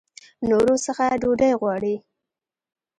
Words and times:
نورو 0.49 0.75
څخه 0.85 1.03
ډوډۍ 1.21 1.51
غواړي. 1.61 1.95